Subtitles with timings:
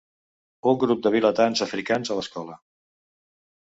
[0.71, 2.61] Un grup de vilatans africans a l'escola.